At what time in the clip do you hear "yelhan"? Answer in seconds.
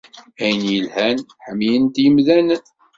0.73-1.17